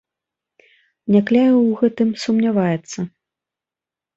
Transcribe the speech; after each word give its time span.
Някляеў 1.15 1.57
у 1.67 1.73
гэтым 1.81 2.09
сумняваецца. 2.25 2.99